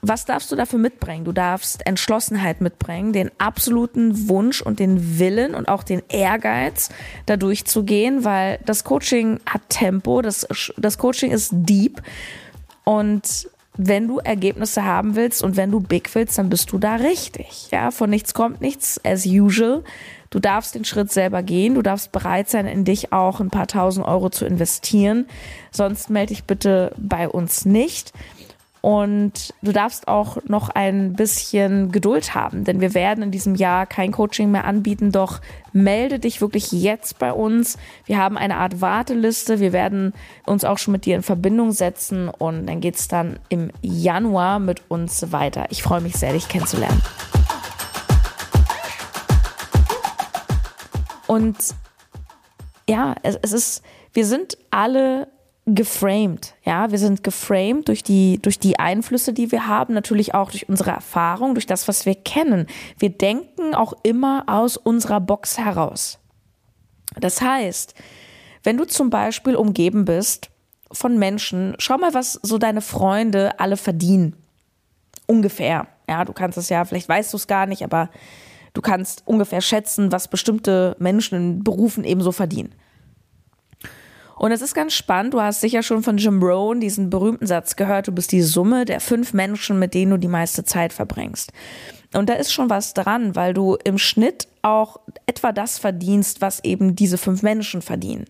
Was 0.00 0.24
darfst 0.24 0.52
du 0.52 0.56
dafür 0.56 0.78
mitbringen? 0.78 1.24
Du 1.24 1.32
darfst 1.32 1.84
Entschlossenheit 1.84 2.60
mitbringen, 2.60 3.12
den 3.12 3.32
absoluten 3.38 4.28
Wunsch 4.28 4.62
und 4.62 4.78
den 4.78 5.18
Willen 5.18 5.56
und 5.56 5.68
auch 5.68 5.82
den 5.82 6.02
Ehrgeiz, 6.08 6.90
da 7.26 7.36
durchzugehen, 7.36 8.24
weil 8.24 8.60
das 8.64 8.84
Coaching 8.84 9.40
hat 9.44 9.62
Tempo, 9.68 10.22
das, 10.22 10.46
das 10.76 10.98
Coaching 10.98 11.32
ist 11.32 11.50
deep 11.52 12.00
und 12.84 13.48
wenn 13.78 14.08
du 14.08 14.18
Ergebnisse 14.18 14.84
haben 14.84 15.14
willst 15.14 15.42
und 15.42 15.56
wenn 15.56 15.70
du 15.70 15.78
big 15.78 16.12
willst, 16.14 16.36
dann 16.36 16.50
bist 16.50 16.72
du 16.72 16.78
da 16.78 16.96
richtig. 16.96 17.68
Ja, 17.70 17.92
von 17.92 18.10
nichts 18.10 18.34
kommt 18.34 18.60
nichts, 18.60 19.00
as 19.04 19.24
usual. 19.24 19.84
Du 20.30 20.40
darfst 20.40 20.74
den 20.74 20.84
Schritt 20.84 21.12
selber 21.12 21.42
gehen. 21.44 21.74
Du 21.74 21.82
darfst 21.82 22.10
bereit 22.10 22.50
sein, 22.50 22.66
in 22.66 22.84
dich 22.84 23.12
auch 23.12 23.40
ein 23.40 23.50
paar 23.50 23.68
tausend 23.68 24.06
Euro 24.06 24.30
zu 24.30 24.44
investieren. 24.44 25.26
Sonst 25.70 26.10
melde 26.10 26.34
dich 26.34 26.44
bitte 26.44 26.92
bei 26.98 27.28
uns 27.28 27.64
nicht. 27.64 28.12
Und 28.80 29.54
du 29.60 29.72
darfst 29.72 30.06
auch 30.06 30.38
noch 30.44 30.68
ein 30.68 31.14
bisschen 31.14 31.90
Geduld 31.90 32.34
haben, 32.34 32.64
denn 32.64 32.80
wir 32.80 32.94
werden 32.94 33.24
in 33.24 33.30
diesem 33.30 33.56
Jahr 33.56 33.86
kein 33.86 34.12
Coaching 34.12 34.50
mehr 34.50 34.64
anbieten. 34.64 35.10
Doch 35.10 35.40
melde 35.72 36.18
dich 36.18 36.40
wirklich 36.40 36.70
jetzt 36.70 37.18
bei 37.18 37.32
uns. 37.32 37.76
Wir 38.06 38.18
haben 38.18 38.38
eine 38.38 38.56
Art 38.56 38.80
Warteliste. 38.80 39.58
Wir 39.58 39.72
werden 39.72 40.14
uns 40.46 40.64
auch 40.64 40.78
schon 40.78 40.92
mit 40.92 41.06
dir 41.06 41.16
in 41.16 41.22
Verbindung 41.22 41.72
setzen 41.72 42.28
und 42.28 42.66
dann 42.66 42.80
geht 42.80 42.94
es 42.94 43.08
dann 43.08 43.40
im 43.48 43.70
Januar 43.82 44.60
mit 44.60 44.82
uns 44.88 45.32
weiter. 45.32 45.66
Ich 45.70 45.82
freue 45.82 46.00
mich 46.00 46.14
sehr, 46.14 46.32
dich 46.32 46.48
kennenzulernen. 46.48 47.02
Und 51.26 51.56
ja, 52.88 53.14
es, 53.22 53.38
es 53.42 53.52
ist, 53.52 53.82
wir 54.14 54.24
sind 54.24 54.56
alle 54.70 55.28
geframed. 55.74 56.54
Ja, 56.64 56.90
wir 56.90 56.98
sind 56.98 57.22
geframed 57.22 57.88
durch 57.88 58.02
die, 58.02 58.40
durch 58.40 58.58
die 58.58 58.78
Einflüsse, 58.78 59.32
die 59.32 59.52
wir 59.52 59.66
haben, 59.66 59.94
natürlich 59.94 60.34
auch 60.34 60.50
durch 60.50 60.68
unsere 60.68 60.90
Erfahrung, 60.90 61.54
durch 61.54 61.66
das, 61.66 61.88
was 61.88 62.06
wir 62.06 62.14
kennen. 62.14 62.66
Wir 62.98 63.10
denken 63.10 63.74
auch 63.74 63.92
immer 64.02 64.44
aus 64.46 64.76
unserer 64.76 65.20
Box 65.20 65.58
heraus. 65.58 66.18
Das 67.18 67.40
heißt, 67.40 67.94
wenn 68.62 68.76
du 68.76 68.84
zum 68.84 69.10
Beispiel 69.10 69.56
umgeben 69.56 70.04
bist 70.04 70.50
von 70.92 71.18
Menschen, 71.18 71.74
schau 71.78 71.98
mal, 71.98 72.14
was 72.14 72.34
so 72.42 72.58
deine 72.58 72.80
Freunde 72.80 73.58
alle 73.60 73.76
verdienen. 73.76 74.36
Ungefähr. 75.26 75.86
Ja, 76.08 76.24
du 76.24 76.32
kannst 76.32 76.56
es 76.58 76.68
ja, 76.68 76.84
vielleicht 76.84 77.08
weißt 77.08 77.32
du 77.32 77.36
es 77.36 77.46
gar 77.46 77.66
nicht, 77.66 77.82
aber 77.82 78.10
du 78.72 78.80
kannst 78.80 79.22
ungefähr 79.26 79.60
schätzen, 79.60 80.12
was 80.12 80.28
bestimmte 80.28 80.96
Menschen 80.98 81.36
in 81.36 81.64
Berufen 81.64 82.04
ebenso 82.04 82.32
verdienen. 82.32 82.74
Und 84.38 84.52
es 84.52 84.62
ist 84.62 84.74
ganz 84.74 84.94
spannend, 84.94 85.34
du 85.34 85.40
hast 85.40 85.60
sicher 85.60 85.82
schon 85.82 86.02
von 86.02 86.16
Jim 86.16 86.40
Rohn 86.42 86.80
diesen 86.80 87.10
berühmten 87.10 87.46
Satz 87.46 87.74
gehört, 87.74 88.06
du 88.06 88.12
bist 88.12 88.30
die 88.30 88.42
Summe 88.42 88.84
der 88.84 89.00
fünf 89.00 89.32
Menschen, 89.32 89.78
mit 89.80 89.94
denen 89.94 90.12
du 90.12 90.16
die 90.16 90.28
meiste 90.28 90.64
Zeit 90.64 90.92
verbringst. 90.92 91.52
Und 92.14 92.28
da 92.28 92.34
ist 92.34 92.52
schon 92.52 92.70
was 92.70 92.94
dran, 92.94 93.34
weil 93.34 93.52
du 93.52 93.76
im 93.84 93.98
Schnitt 93.98 94.48
auch 94.62 95.00
etwa 95.26 95.52
das 95.52 95.78
verdienst, 95.78 96.40
was 96.40 96.62
eben 96.64 96.94
diese 96.94 97.18
fünf 97.18 97.42
Menschen 97.42 97.82
verdienen. 97.82 98.26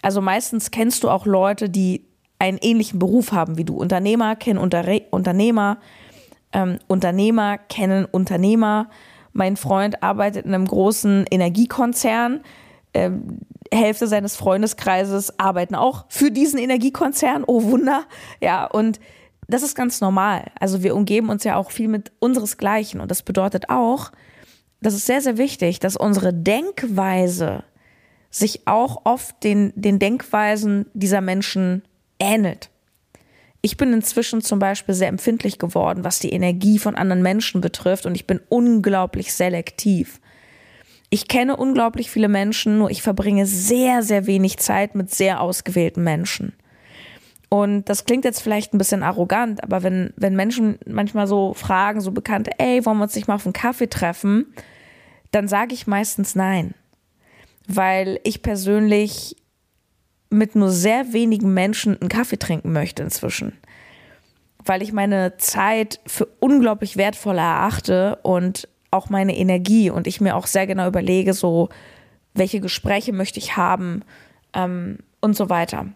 Also 0.00 0.20
meistens 0.20 0.70
kennst 0.70 1.02
du 1.02 1.10
auch 1.10 1.26
Leute, 1.26 1.68
die 1.68 2.04
einen 2.38 2.58
ähnlichen 2.58 2.98
Beruf 2.98 3.32
haben 3.32 3.58
wie 3.58 3.64
du. 3.64 3.76
Unternehmer 3.76 4.36
kennen 4.36 4.58
Unter 4.58 4.84
Unternehmer, 5.10 5.78
ähm, 6.52 6.78
Unternehmer 6.86 7.58
kennen 7.58 8.04
Unternehmer. 8.04 8.90
Mein 9.32 9.56
Freund 9.56 10.02
arbeitet 10.02 10.46
in 10.46 10.54
einem 10.54 10.66
großen 10.66 11.26
Energiekonzern. 11.30 12.42
Ähm, 12.94 13.40
Hälfte 13.72 14.06
seines 14.06 14.36
Freundeskreises 14.36 15.38
arbeiten 15.38 15.74
auch 15.74 16.06
für 16.08 16.30
diesen 16.30 16.58
Energiekonzern. 16.58 17.44
Oh 17.46 17.64
Wunder. 17.64 18.04
Ja, 18.40 18.66
und 18.66 19.00
das 19.48 19.62
ist 19.62 19.74
ganz 19.74 20.00
normal. 20.00 20.50
Also 20.58 20.82
wir 20.82 20.94
umgeben 20.94 21.28
uns 21.28 21.44
ja 21.44 21.56
auch 21.56 21.70
viel 21.70 21.88
mit 21.88 22.12
unseresgleichen. 22.20 23.00
Und 23.00 23.10
das 23.10 23.22
bedeutet 23.22 23.68
auch, 23.68 24.12
das 24.80 24.94
ist 24.94 25.06
sehr, 25.06 25.20
sehr 25.20 25.38
wichtig, 25.38 25.80
dass 25.80 25.96
unsere 25.96 26.32
Denkweise 26.32 27.64
sich 28.30 28.66
auch 28.66 29.02
oft 29.04 29.42
den, 29.44 29.72
den 29.76 29.98
Denkweisen 29.98 30.86
dieser 30.92 31.20
Menschen 31.20 31.82
ähnelt. 32.18 32.70
Ich 33.60 33.76
bin 33.76 33.92
inzwischen 33.92 34.42
zum 34.42 34.58
Beispiel 34.58 34.94
sehr 34.94 35.08
empfindlich 35.08 35.58
geworden, 35.58 36.04
was 36.04 36.18
die 36.18 36.32
Energie 36.32 36.78
von 36.78 36.96
anderen 36.96 37.22
Menschen 37.22 37.60
betrifft 37.60 38.04
und 38.04 38.14
ich 38.14 38.26
bin 38.26 38.40
unglaublich 38.48 39.32
selektiv. 39.32 40.20
Ich 41.14 41.28
kenne 41.28 41.56
unglaublich 41.56 42.10
viele 42.10 42.26
Menschen, 42.26 42.76
nur 42.76 42.90
ich 42.90 43.00
verbringe 43.00 43.46
sehr, 43.46 44.02
sehr 44.02 44.26
wenig 44.26 44.56
Zeit 44.56 44.96
mit 44.96 45.14
sehr 45.14 45.40
ausgewählten 45.40 46.02
Menschen. 46.02 46.54
Und 47.48 47.88
das 47.88 48.04
klingt 48.04 48.24
jetzt 48.24 48.40
vielleicht 48.40 48.74
ein 48.74 48.78
bisschen 48.78 49.04
arrogant, 49.04 49.62
aber 49.62 49.84
wenn, 49.84 50.12
wenn 50.16 50.34
Menschen 50.34 50.76
manchmal 50.86 51.28
so 51.28 51.54
fragen, 51.54 52.00
so 52.00 52.10
Bekannte, 52.10 52.58
ey, 52.58 52.84
wollen 52.84 52.96
wir 52.96 53.04
uns 53.04 53.14
nicht 53.14 53.28
mal 53.28 53.36
auf 53.36 53.46
einen 53.46 53.52
Kaffee 53.52 53.86
treffen, 53.86 54.52
dann 55.30 55.46
sage 55.46 55.72
ich 55.72 55.86
meistens 55.86 56.34
nein. 56.34 56.74
Weil 57.68 58.18
ich 58.24 58.42
persönlich 58.42 59.36
mit 60.30 60.56
nur 60.56 60.70
sehr 60.70 61.12
wenigen 61.12 61.54
Menschen 61.54 61.96
einen 62.00 62.08
Kaffee 62.08 62.38
trinken 62.40 62.72
möchte 62.72 63.04
inzwischen. 63.04 63.56
Weil 64.64 64.82
ich 64.82 64.92
meine 64.92 65.36
Zeit 65.36 66.00
für 66.08 66.26
unglaublich 66.40 66.96
wertvoll 66.96 67.38
erachte 67.38 68.18
und 68.24 68.66
auch 68.94 69.10
meine 69.10 69.36
Energie 69.36 69.90
und 69.90 70.06
ich 70.06 70.20
mir 70.20 70.36
auch 70.36 70.46
sehr 70.46 70.66
genau 70.66 70.86
überlege, 70.86 71.34
so 71.34 71.68
welche 72.34 72.60
Gespräche 72.60 73.12
möchte 73.12 73.38
ich 73.38 73.56
haben 73.56 74.02
ähm, 74.54 74.98
und 75.20 75.36
so 75.36 75.50
weiter. 75.50 75.86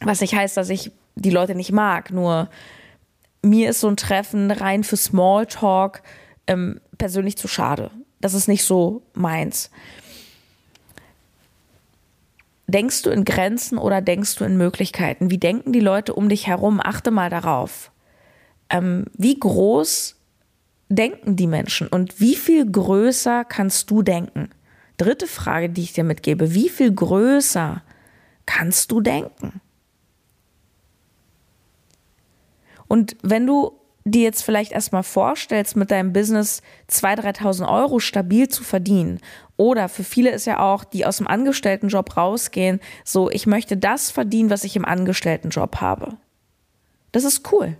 Was 0.00 0.20
nicht 0.20 0.34
heißt, 0.34 0.56
dass 0.56 0.70
ich 0.70 0.90
die 1.16 1.30
Leute 1.30 1.54
nicht 1.54 1.72
mag, 1.72 2.10
nur 2.10 2.48
mir 3.42 3.70
ist 3.70 3.80
so 3.80 3.88
ein 3.88 3.96
Treffen 3.96 4.50
rein 4.50 4.84
für 4.84 4.96
Smalltalk 4.96 6.02
ähm, 6.46 6.80
persönlich 6.98 7.36
zu 7.36 7.48
schade. 7.48 7.90
Das 8.20 8.34
ist 8.34 8.48
nicht 8.48 8.64
so 8.64 9.02
meins. 9.12 9.70
Denkst 12.66 13.02
du 13.02 13.10
in 13.10 13.24
Grenzen 13.24 13.76
oder 13.76 14.00
denkst 14.00 14.36
du 14.36 14.44
in 14.44 14.56
Möglichkeiten? 14.56 15.30
Wie 15.30 15.38
denken 15.38 15.72
die 15.72 15.80
Leute 15.80 16.14
um 16.14 16.28
dich 16.28 16.46
herum? 16.46 16.80
Achte 16.82 17.10
mal 17.10 17.28
darauf. 17.28 17.92
Ähm, 18.70 19.04
wie 19.12 19.38
groß 19.38 20.16
denken 20.94 21.36
die 21.36 21.46
Menschen 21.46 21.88
und 21.88 22.20
wie 22.20 22.36
viel 22.36 22.70
größer 22.70 23.44
kannst 23.44 23.90
du 23.90 24.02
denken? 24.02 24.50
Dritte 24.96 25.26
Frage, 25.26 25.70
die 25.70 25.82
ich 25.82 25.92
dir 25.92 26.04
mitgebe, 26.04 26.54
wie 26.54 26.68
viel 26.68 26.92
größer 26.92 27.82
kannst 28.46 28.92
du 28.92 29.00
denken? 29.00 29.60
Und 32.86 33.16
wenn 33.22 33.46
du 33.46 33.72
dir 34.04 34.22
jetzt 34.22 34.42
vielleicht 34.42 34.72
erstmal 34.72 35.02
vorstellst, 35.02 35.76
mit 35.76 35.90
deinem 35.90 36.12
Business 36.12 36.62
2.000, 36.90 37.38
3.000 37.38 37.68
Euro 37.68 37.98
stabil 37.98 38.48
zu 38.48 38.62
verdienen, 38.62 39.20
oder 39.56 39.88
für 39.88 40.04
viele 40.04 40.30
ist 40.30 40.46
ja 40.46 40.58
auch, 40.60 40.84
die 40.84 41.06
aus 41.06 41.18
dem 41.18 41.26
Angestelltenjob 41.26 42.16
rausgehen, 42.16 42.80
so, 43.04 43.30
ich 43.30 43.46
möchte 43.46 43.76
das 43.76 44.10
verdienen, 44.10 44.50
was 44.50 44.64
ich 44.64 44.76
im 44.76 44.84
Angestelltenjob 44.84 45.80
habe. 45.80 46.18
Das 47.12 47.24
ist 47.24 47.50
cool. 47.52 47.76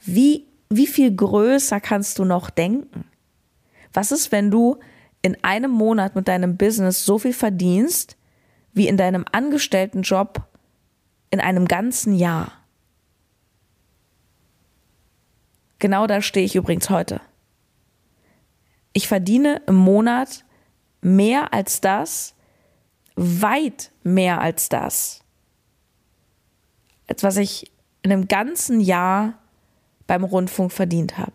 Wie 0.00 0.46
wie 0.76 0.86
viel 0.86 1.14
größer 1.14 1.80
kannst 1.80 2.18
du 2.18 2.24
noch 2.24 2.50
denken? 2.50 3.04
Was 3.92 4.12
ist, 4.12 4.32
wenn 4.32 4.50
du 4.50 4.78
in 5.22 5.42
einem 5.44 5.70
Monat 5.70 6.14
mit 6.14 6.28
deinem 6.28 6.56
Business 6.56 7.04
so 7.04 7.18
viel 7.18 7.32
verdienst, 7.32 8.16
wie 8.72 8.88
in 8.88 8.96
deinem 8.96 9.24
Angestelltenjob 9.30 10.46
in 11.30 11.40
einem 11.40 11.66
ganzen 11.66 12.14
Jahr? 12.14 12.52
Genau 15.78 16.06
da 16.06 16.22
stehe 16.22 16.46
ich 16.46 16.54
übrigens 16.54 16.90
heute. 16.90 17.20
Ich 18.92 19.08
verdiene 19.08 19.62
im 19.66 19.74
Monat 19.74 20.44
mehr 21.00 21.52
als 21.52 21.80
das, 21.80 22.34
weit 23.16 23.90
mehr 24.02 24.40
als 24.40 24.68
das, 24.68 25.24
als 27.08 27.22
was 27.22 27.36
ich 27.36 27.70
in 28.02 28.12
einem 28.12 28.28
ganzen 28.28 28.80
Jahr 28.80 29.41
beim 30.06 30.24
Rundfunk 30.24 30.72
verdient 30.72 31.18
habe. 31.18 31.34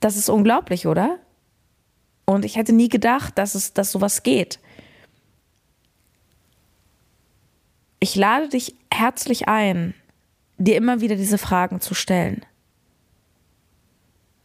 Das 0.00 0.16
ist 0.16 0.28
unglaublich, 0.28 0.86
oder? 0.86 1.18
Und 2.24 2.44
ich 2.44 2.56
hätte 2.56 2.72
nie 2.72 2.88
gedacht, 2.88 3.38
dass 3.38 3.54
es, 3.54 3.72
dass 3.72 3.92
sowas 3.92 4.22
geht. 4.22 4.58
Ich 8.00 8.16
lade 8.16 8.48
dich 8.48 8.74
herzlich 8.90 9.48
ein, 9.48 9.94
dir 10.58 10.76
immer 10.76 11.00
wieder 11.00 11.14
diese 11.16 11.38
Fragen 11.38 11.80
zu 11.80 11.94
stellen. 11.94 12.44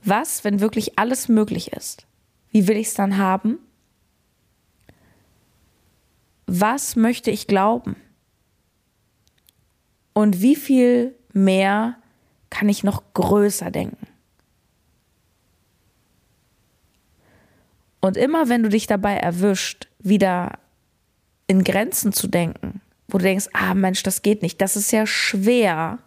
Was, 0.03 0.43
wenn 0.43 0.59
wirklich 0.59 0.99
alles 0.99 1.27
möglich 1.27 1.73
ist? 1.73 2.05
Wie 2.51 2.67
will 2.67 2.77
ich 2.77 2.87
es 2.87 2.93
dann 2.93 3.17
haben? 3.17 3.57
Was 6.45 6.95
möchte 6.95 7.29
ich 7.31 7.47
glauben? 7.47 7.95
Und 10.17 10.41
wie 10.41 10.55
viel 10.55 11.13
mehr 11.31 11.95
kann 12.49 12.69
ich 12.69 12.83
noch 12.83 13.03
größer 13.13 13.69
denken? 13.69 14.07
Und 18.01 18.17
immer 18.17 18.49
wenn 18.49 18.63
du 18.63 18.69
dich 18.69 18.87
dabei 18.87 19.17
erwischt, 19.17 19.87
wieder 19.99 20.57
in 21.45 21.63
Grenzen 21.63 22.13
zu 22.13 22.27
denken, 22.27 22.81
wo 23.07 23.19
du 23.19 23.25
denkst, 23.25 23.49
ah 23.53 23.75
Mensch, 23.75 24.01
das 24.01 24.23
geht 24.23 24.41
nicht, 24.41 24.59
das 24.59 24.75
ist 24.75 24.91
ja 24.91 25.05
schwer, 25.05 25.99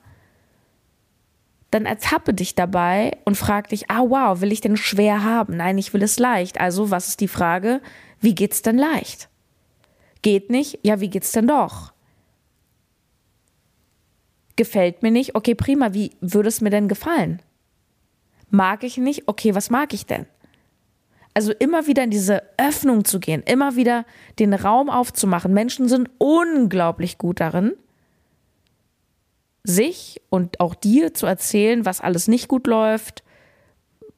dann 1.71 1.87
ertappe 1.87 2.35
dich 2.35 2.57
dabei 2.57 3.17
und 3.25 3.37
frag 3.37 3.69
dich, 3.69 3.93
ah 3.93 4.03
wow, 4.09 4.41
will 4.41 4.51
ich 4.51 4.61
denn 4.61 4.77
schwer 4.77 5.23
haben? 5.23 5.59
Nein, 5.59 5.79
ich 5.79 5.95
will 5.95 6.03
es 6.03 6.19
leicht. 6.19 6.61
Also, 6.61 6.91
was 6.91 7.07
ist 7.07 7.21
die 7.21 7.29
Frage? 7.29 7.81
Wie 8.21 8.35
geht's 8.35 8.63
denn 8.63 8.77
leicht? 8.77 9.29
Geht 10.23 10.51
nicht? 10.51 10.81
Ja, 10.83 10.99
wie 10.99 11.11
geht's 11.11 11.31
denn 11.31 11.47
doch? 11.47 11.93
Gefällt 14.61 15.03
mir 15.03 15.11
nicht? 15.11 15.37
Okay, 15.37 15.55
prima, 15.55 15.95
wie 15.95 16.11
würde 16.21 16.51
es 16.51 16.61
mir 16.61 16.69
denn 16.69 16.87
gefallen? 16.87 17.41
Mag 18.51 18.85
ich 18.85 18.99
nicht? 18.99 19.27
Okay, 19.27 19.55
was 19.55 19.71
mag 19.71 19.95
ich 19.95 20.05
denn? 20.05 20.27
Also 21.33 21.53
immer 21.53 21.87
wieder 21.87 22.03
in 22.05 22.11
diese 22.11 22.43
Öffnung 22.59 23.07
zu 23.07 23.21
gehen, 23.21 23.43
immer 23.47 23.77
wieder 23.77 24.05
den 24.39 24.53
Raum 24.53 24.91
aufzumachen. 24.91 25.55
Menschen 25.55 25.89
sind 25.89 26.11
unglaublich 26.19 27.17
gut 27.17 27.41
darin, 27.41 27.73
sich 29.65 30.21
und 30.29 30.61
auch 30.61 30.75
dir 30.75 31.15
zu 31.15 31.25
erzählen, 31.25 31.87
was 31.87 32.03
alles 32.03 32.29
nicht 32.29 32.47
gut 32.47 32.67
läuft, 32.67 33.25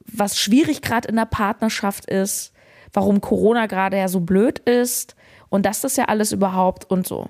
was 0.05 0.37
schwierig 0.37 0.81
gerade 0.81 1.07
in 1.07 1.15
der 1.15 1.25
Partnerschaft 1.25 2.03
ist, 2.07 2.51
warum 2.91 3.21
Corona 3.21 3.67
gerade 3.67 3.95
ja 3.95 4.09
so 4.09 4.19
blöd 4.19 4.59
ist 4.59 5.15
und 5.47 5.65
dass 5.65 5.79
das 5.79 5.95
ja 5.95 6.09
alles 6.09 6.33
überhaupt 6.33 6.91
und 6.91 7.07
so. 7.07 7.29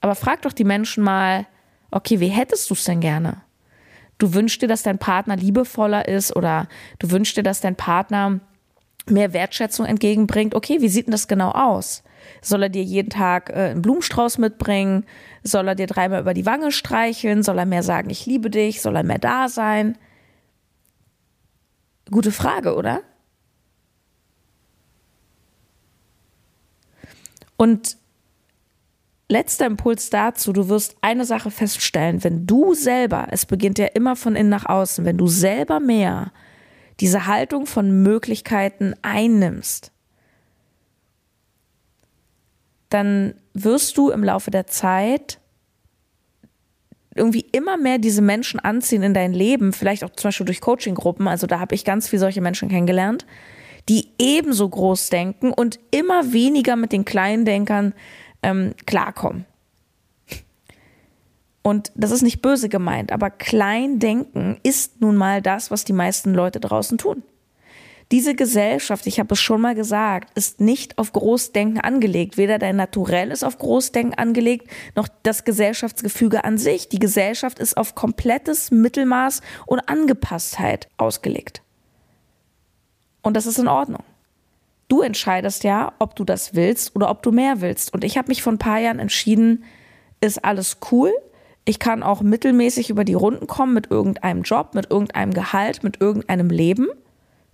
Aber 0.00 0.14
frag 0.14 0.40
doch 0.40 0.54
die 0.54 0.64
Menschen 0.64 1.04
mal, 1.04 1.46
okay, 1.94 2.20
wie 2.20 2.28
hättest 2.28 2.70
du 2.70 2.74
es 2.74 2.84
denn 2.84 3.00
gerne? 3.00 3.42
Du 4.18 4.34
wünschst 4.34 4.62
dir, 4.62 4.68
dass 4.68 4.82
dein 4.82 4.98
Partner 4.98 5.36
liebevoller 5.36 6.08
ist 6.08 6.34
oder 6.36 6.68
du 6.98 7.10
wünschst 7.10 7.36
dir, 7.36 7.42
dass 7.42 7.60
dein 7.60 7.76
Partner 7.76 8.40
mehr 9.06 9.32
Wertschätzung 9.32 9.86
entgegenbringt. 9.86 10.54
Okay, 10.54 10.80
wie 10.80 10.88
sieht 10.88 11.06
denn 11.06 11.12
das 11.12 11.28
genau 11.28 11.50
aus? 11.50 12.02
Soll 12.40 12.62
er 12.62 12.68
dir 12.68 12.82
jeden 12.82 13.10
Tag 13.10 13.50
äh, 13.50 13.70
einen 13.70 13.82
Blumenstrauß 13.82 14.38
mitbringen? 14.38 15.04
Soll 15.42 15.68
er 15.68 15.74
dir 15.74 15.86
dreimal 15.86 16.20
über 16.20 16.34
die 16.34 16.46
Wange 16.46 16.72
streicheln? 16.72 17.42
Soll 17.42 17.58
er 17.58 17.66
mehr 17.66 17.82
sagen, 17.82 18.10
ich 18.10 18.24
liebe 18.24 18.50
dich? 18.50 18.80
Soll 18.80 18.96
er 18.96 19.02
mehr 19.02 19.18
da 19.18 19.48
sein? 19.48 19.98
Gute 22.10 22.32
Frage, 22.32 22.76
oder? 22.76 23.02
Und 27.56 27.98
letzter 29.28 29.66
Impuls 29.66 30.10
dazu, 30.10 30.52
du 30.52 30.68
wirst 30.68 30.96
eine 31.00 31.24
Sache 31.24 31.50
feststellen, 31.50 32.22
wenn 32.24 32.46
du 32.46 32.74
selber, 32.74 33.28
es 33.30 33.46
beginnt 33.46 33.78
ja 33.78 33.86
immer 33.86 34.16
von 34.16 34.36
innen 34.36 34.50
nach 34.50 34.66
außen, 34.66 35.04
wenn 35.04 35.18
du 35.18 35.26
selber 35.26 35.80
mehr 35.80 36.32
diese 37.00 37.26
Haltung 37.26 37.66
von 37.66 38.02
Möglichkeiten 38.02 38.94
einnimmst, 39.02 39.92
dann 42.90 43.34
wirst 43.54 43.96
du 43.96 44.10
im 44.10 44.22
Laufe 44.22 44.50
der 44.50 44.66
Zeit 44.66 45.40
irgendwie 47.16 47.46
immer 47.52 47.76
mehr 47.76 47.98
diese 47.98 48.22
Menschen 48.22 48.60
anziehen 48.60 49.02
in 49.02 49.14
dein 49.14 49.32
Leben, 49.32 49.72
vielleicht 49.72 50.04
auch 50.04 50.10
zum 50.10 50.28
Beispiel 50.28 50.46
durch 50.46 50.60
Coaching-Gruppen, 50.60 51.28
also 51.28 51.46
da 51.46 51.60
habe 51.60 51.74
ich 51.74 51.84
ganz 51.84 52.08
viele 52.08 52.20
solche 52.20 52.40
Menschen 52.40 52.68
kennengelernt, 52.68 53.24
die 53.88 54.08
ebenso 54.18 54.68
groß 54.68 55.10
denken 55.10 55.52
und 55.52 55.78
immer 55.90 56.32
weniger 56.32 56.76
mit 56.76 56.92
den 56.92 57.04
kleinen 57.04 57.44
Denkern 57.44 57.94
ähm, 58.44 58.74
klarkommen. 58.86 59.46
Und 61.62 61.92
das 61.94 62.10
ist 62.10 62.22
nicht 62.22 62.42
böse 62.42 62.68
gemeint, 62.68 63.10
aber 63.10 63.30
Kleindenken 63.30 64.58
ist 64.62 65.00
nun 65.00 65.16
mal 65.16 65.40
das, 65.40 65.70
was 65.70 65.84
die 65.84 65.94
meisten 65.94 66.34
Leute 66.34 66.60
draußen 66.60 66.98
tun. 66.98 67.22
Diese 68.12 68.34
Gesellschaft, 68.34 69.06
ich 69.06 69.18
habe 69.18 69.32
es 69.32 69.40
schon 69.40 69.62
mal 69.62 69.74
gesagt, 69.74 70.36
ist 70.36 70.60
nicht 70.60 70.98
auf 70.98 71.12
Großdenken 71.12 71.80
angelegt. 71.80 72.36
Weder 72.36 72.58
dein 72.58 72.76
Naturell 72.76 73.30
ist 73.30 73.42
auf 73.42 73.56
Großdenken 73.56 74.14
angelegt, 74.14 74.70
noch 74.94 75.08
das 75.22 75.44
Gesellschaftsgefüge 75.44 76.44
an 76.44 76.58
sich. 76.58 76.90
Die 76.90 76.98
Gesellschaft 76.98 77.58
ist 77.58 77.78
auf 77.78 77.94
komplettes 77.94 78.70
Mittelmaß 78.70 79.40
und 79.64 79.88
Angepasstheit 79.88 80.88
ausgelegt. 80.98 81.62
Und 83.22 83.38
das 83.38 83.46
ist 83.46 83.58
in 83.58 83.68
Ordnung. 83.68 84.04
Du 84.94 85.02
entscheidest 85.02 85.64
ja, 85.64 85.92
ob 85.98 86.14
du 86.14 86.24
das 86.24 86.54
willst 86.54 86.94
oder 86.94 87.10
ob 87.10 87.22
du 87.22 87.32
mehr 87.32 87.60
willst. 87.60 87.92
Und 87.92 88.04
ich 88.04 88.16
habe 88.16 88.28
mich 88.28 88.42
vor 88.42 88.52
ein 88.52 88.58
paar 88.58 88.78
Jahren 88.78 89.00
entschieden, 89.00 89.64
ist 90.20 90.44
alles 90.44 90.78
cool 90.92 91.12
ich 91.66 91.78
kann 91.78 92.02
auch 92.02 92.20
mittelmäßig 92.20 92.90
über 92.90 93.04
die 93.04 93.14
Runden 93.14 93.46
kommen 93.46 93.72
mit 93.72 93.90
irgendeinem 93.90 94.42
Job, 94.42 94.74
mit 94.74 94.90
irgendeinem 94.90 95.32
Gehalt, 95.32 95.82
mit 95.82 96.00
irgendeinem 96.00 96.50
Leben. 96.50 96.88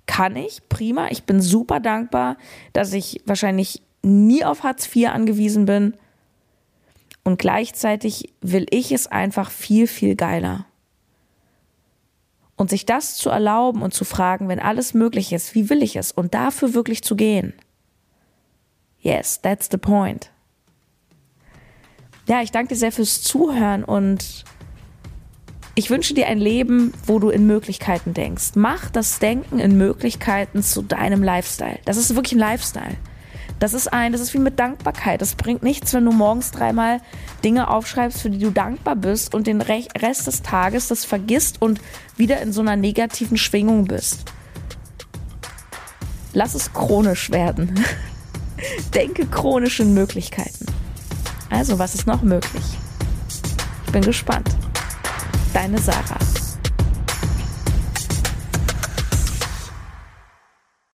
Kann 0.06 0.34
ich, 0.34 0.68
prima. 0.68 1.08
Ich 1.10 1.24
bin 1.24 1.40
super 1.40 1.78
dankbar, 1.78 2.36
dass 2.72 2.92
ich 2.92 3.22
wahrscheinlich 3.24 3.82
nie 4.02 4.44
auf 4.44 4.64
Hartz 4.64 4.94
IV 4.94 5.10
angewiesen 5.10 5.64
bin. 5.64 5.94
Und 7.22 7.38
gleichzeitig 7.38 8.34
will 8.40 8.66
ich 8.70 8.90
es 8.90 9.06
einfach 9.06 9.50
viel, 9.50 9.86
viel 9.86 10.16
geiler. 10.16 10.66
Und 12.60 12.68
sich 12.68 12.84
das 12.84 13.16
zu 13.16 13.30
erlauben 13.30 13.80
und 13.80 13.94
zu 13.94 14.04
fragen, 14.04 14.48
wenn 14.48 14.60
alles 14.60 14.92
möglich 14.92 15.32
ist, 15.32 15.54
wie 15.54 15.70
will 15.70 15.82
ich 15.82 15.96
es? 15.96 16.12
Und 16.12 16.34
dafür 16.34 16.74
wirklich 16.74 17.02
zu 17.02 17.16
gehen. 17.16 17.54
Yes, 19.00 19.40
that's 19.40 19.68
the 19.70 19.78
point 19.78 20.30
ja, 22.30 22.42
ich 22.42 22.52
danke 22.52 22.74
dir 22.74 22.78
sehr 22.78 22.92
fürs 22.92 23.22
Zuhören 23.22 23.82
und 23.82 24.44
ich 25.74 25.90
wünsche 25.90 26.14
dir 26.14 26.28
ein 26.28 26.38
Leben, 26.38 26.94
wo 27.04 27.18
du 27.18 27.28
in 27.28 27.44
Möglichkeiten 27.44 28.14
denkst. 28.14 28.52
Mach 28.54 28.88
das 28.88 29.18
Denken 29.18 29.58
in 29.58 29.76
Möglichkeiten 29.76 30.62
zu 30.62 30.82
deinem 30.82 31.24
Lifestyle. 31.24 31.80
Das 31.86 31.96
ist 31.96 32.14
wirklich 32.14 32.34
ein 32.34 32.38
Lifestyle. 32.38 32.96
Das 33.60 33.74
ist 33.74 33.92
ein, 33.92 34.12
das 34.12 34.22
ist 34.22 34.32
wie 34.32 34.38
mit 34.38 34.58
Dankbarkeit. 34.58 35.20
Das 35.20 35.34
bringt 35.34 35.62
nichts, 35.62 35.92
wenn 35.92 36.06
du 36.06 36.12
morgens 36.12 36.50
dreimal 36.50 37.00
Dinge 37.44 37.68
aufschreibst, 37.68 38.22
für 38.22 38.30
die 38.30 38.38
du 38.38 38.50
dankbar 38.50 38.96
bist 38.96 39.34
und 39.34 39.46
den 39.46 39.60
Rest 39.60 40.26
des 40.26 40.42
Tages 40.42 40.88
das 40.88 41.04
vergisst 41.04 41.60
und 41.60 41.78
wieder 42.16 42.40
in 42.40 42.54
so 42.54 42.62
einer 42.62 42.76
negativen 42.76 43.36
Schwingung 43.36 43.84
bist. 43.84 44.24
Lass 46.32 46.54
es 46.54 46.72
chronisch 46.72 47.30
werden. 47.30 47.84
Denke 48.94 49.26
chronisch 49.26 49.80
in 49.80 49.92
Möglichkeiten. 49.92 50.64
Also, 51.50 51.78
was 51.78 51.94
ist 51.94 52.06
noch 52.06 52.22
möglich? 52.22 52.64
Ich 53.86 53.92
bin 53.92 54.02
gespannt. 54.02 54.48
Deine 55.52 55.78
Sarah. 55.78 56.29